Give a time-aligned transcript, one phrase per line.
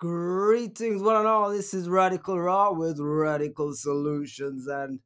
[0.00, 1.50] Greetings, one and all.
[1.50, 5.00] This is Radical Raw with Radical Solutions, and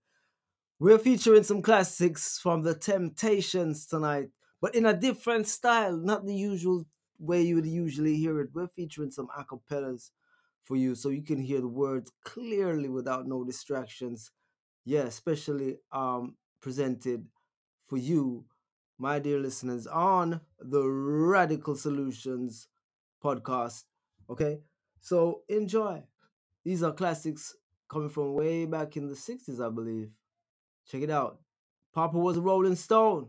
[0.79, 4.29] we're featuring some classics from the Temptations tonight,
[4.61, 6.87] but in a different style, not the usual
[7.19, 8.51] way you would usually hear it.
[8.55, 10.11] We're featuring some acapellas
[10.63, 14.31] for you so you can hear the words clearly without no distractions.
[14.85, 17.27] Yeah, especially um presented
[17.89, 18.45] for you,
[18.99, 22.69] my dear listeners, on the Radical Solutions
[23.23, 23.85] podcast.
[24.31, 24.61] Okay,
[25.05, 26.03] so enjoy.
[26.65, 27.55] These are classics
[27.91, 30.09] coming from way back in the 60s, I believe.
[30.91, 31.41] Check it out.
[31.93, 33.29] Papa was a Rolling Stone,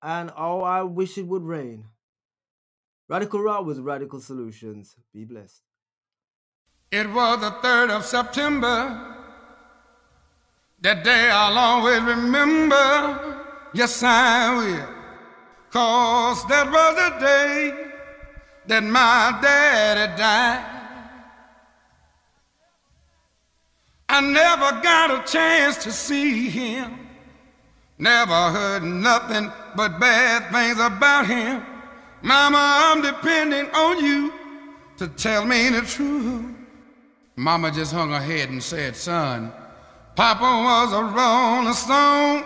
[0.00, 1.86] and oh, I wish it would rain.
[3.08, 4.94] Radical Raw with Radical Solutions.
[5.12, 5.62] Be blessed.
[6.92, 9.16] It was the 3rd of September.
[10.80, 13.44] That day I'll always remember.
[13.74, 14.88] Yes, I will.
[15.72, 17.90] Cause that was the day
[18.68, 20.75] that my daddy died.
[24.16, 27.06] I never got a chance to see him.
[27.98, 31.62] Never heard nothing but bad things about him.
[32.22, 34.32] Mama, I'm depending on you
[34.96, 36.46] to tell me the truth.
[37.36, 39.52] Mama just hung her head and said, Son,
[40.14, 42.42] Papa was a rolling stone.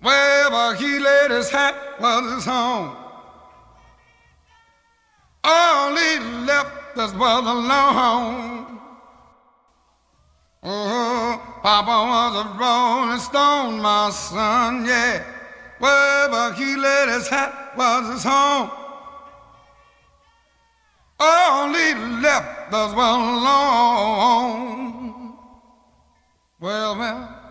[0.00, 2.96] Wherever he laid his hat was his home.
[5.44, 8.73] All he left us was alone.
[11.64, 15.24] Papa was a rolling stone, my son, yeah.
[15.78, 18.70] Wherever he laid his hat was his home.
[21.84, 24.24] He left us alone.
[26.60, 27.44] Well, well.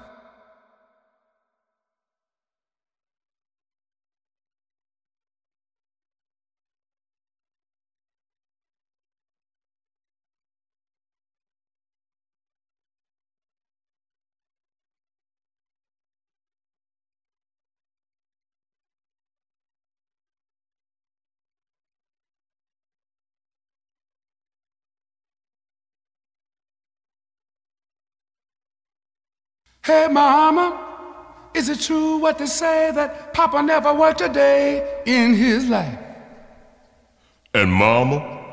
[29.85, 30.79] Hey, mama,
[31.53, 35.99] is it true what they say that Papa never worked a day in his life?
[37.53, 38.43] And mama,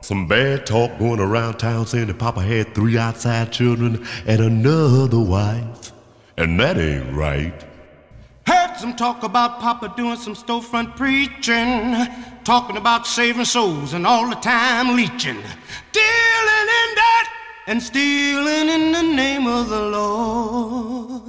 [0.00, 5.20] some bad talk going around town saying that Papa had three outside children and another
[5.20, 5.92] wife.
[6.38, 7.62] And that ain't right.
[8.46, 11.94] Heard some talk about Papa doing some storefront preaching,
[12.42, 15.36] talking about saving souls and all the time leeching,
[15.92, 17.39] dealing in that
[17.70, 21.22] and stealing in the name of the Lord.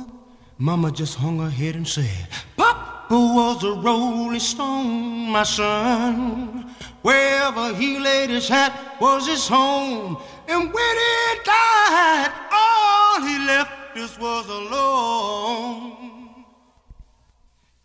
[0.58, 6.66] Mama just hung her head and said, Papa was a rolling stone, my son.
[7.04, 10.18] Wherever he laid his hat was his home.
[10.48, 16.44] And when he died, all he left us was alone.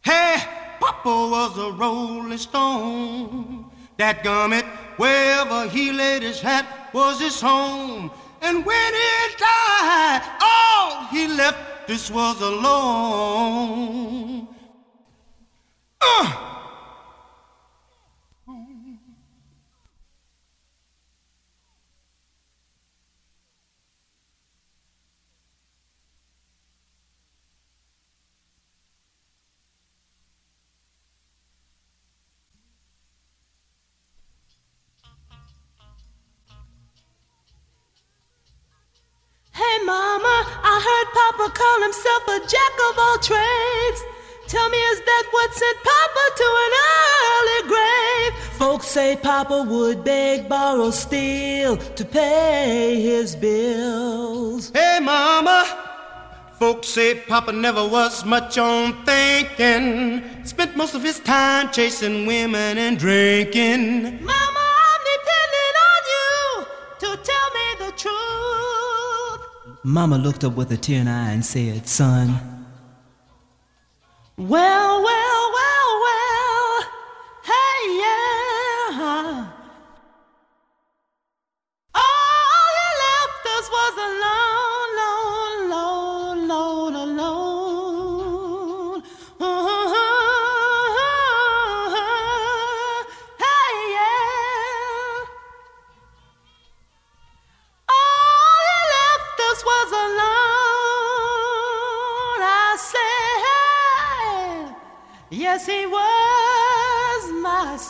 [0.03, 0.37] Hey,
[0.81, 3.67] Papa was a rolling stone.
[3.99, 4.65] That gummit,
[4.97, 8.11] wherever he laid his hat was his home.
[8.43, 14.49] And when he died, all he left us was alone.
[16.01, 16.36] Uh.
[41.13, 44.01] Papa call himself a jack of all trades.
[44.49, 48.33] Tell me, is that what sent Papa to an early grave?
[48.59, 54.71] Folks say Papa would beg, borrow, steal to pay his bills.
[54.71, 55.65] Hey, Mama,
[56.61, 60.23] folks say Papa never was much on thinking.
[60.45, 64.25] Spent most of his time chasing women and drinking.
[64.25, 64.56] Mama,
[69.87, 72.41] Mama looked up with a tear in her eye and said, Son,
[74.37, 75.26] Well, well,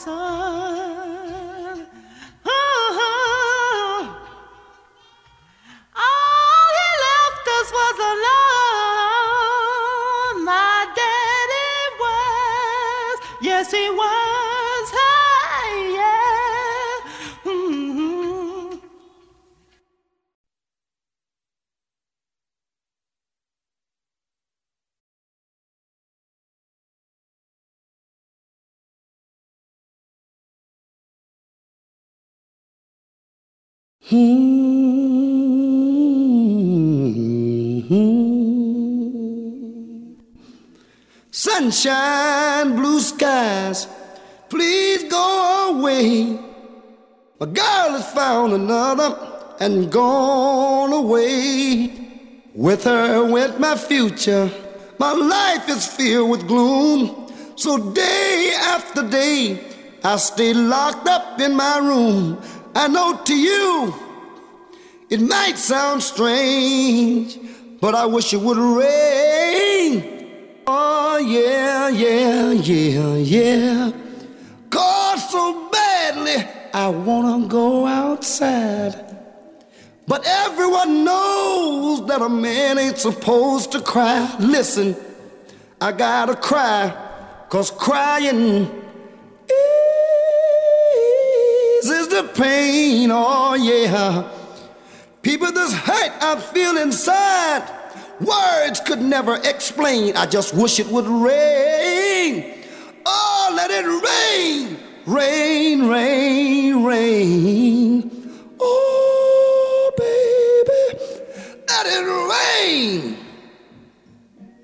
[0.07, 0.46] was
[41.33, 43.89] Sunshine, blue skies,
[44.49, 46.39] please go away.
[47.41, 49.19] My girl has found another
[49.59, 51.91] and gone away.
[52.55, 54.49] With her went my future.
[55.01, 57.29] My life is filled with gloom.
[57.57, 59.65] So day after day,
[60.05, 62.41] I stay locked up in my room.
[62.77, 63.95] I know to you,
[65.09, 67.39] it might sound strange,
[67.81, 70.61] but I wish it would rain.
[70.67, 73.93] Oh, yeah, yeah, yeah, yeah.
[74.69, 79.17] God, so badly, I wanna go outside.
[80.07, 84.37] But everyone knows that a man ain't supposed to cry.
[84.39, 84.95] Listen,
[85.81, 86.95] I gotta cry,
[87.49, 88.86] cause crying
[92.17, 93.11] the pain.
[93.13, 94.31] Oh, yeah.
[95.23, 97.69] People, this hurt I feel inside,
[98.21, 100.17] words could never explain.
[100.17, 102.55] I just wish it would rain.
[103.05, 108.11] Oh, let it rain, rain, rain, rain.
[108.61, 111.21] Oh, baby,
[111.69, 113.19] let it rain.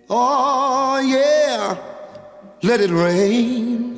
[0.09, 1.77] Oh, yeah,
[2.63, 3.92] let it rain.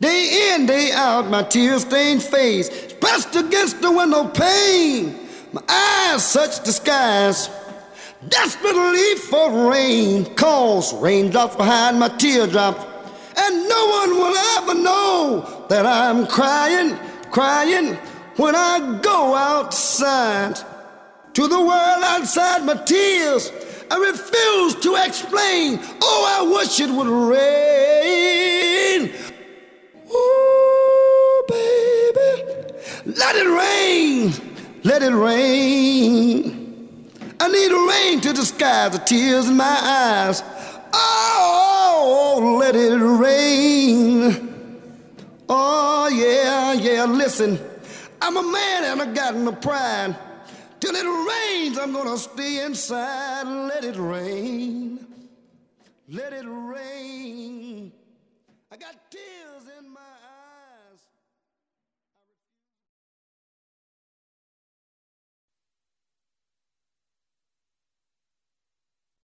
[0.00, 5.28] Day in, day out, my tear stained face pressed against the window pane.
[5.52, 7.50] My eyes search the skies,
[8.28, 10.32] desperately for rain.
[10.36, 12.78] Cause raindrops behind my teardrops,
[13.36, 16.96] and no one will ever know that I'm crying,
[17.32, 17.94] crying
[18.36, 20.60] when I go outside.
[21.34, 23.50] To the world outside my tears,
[23.90, 25.80] I refuse to explain.
[26.02, 27.88] Oh, I wish it would rain.
[33.16, 34.32] Let it rain,
[34.84, 36.58] let it rain.
[37.40, 40.42] I need rain to disguise the tears in my eyes.
[40.92, 44.54] Oh, let it rain.
[45.48, 47.58] Oh, yeah, yeah, listen.
[48.20, 50.16] I'm a man and I got no pride.
[50.80, 53.44] Till it rains, I'm gonna stay inside.
[53.44, 55.06] Let it rain.
[56.08, 57.92] Let it rain.
[58.70, 60.17] I got tears in my.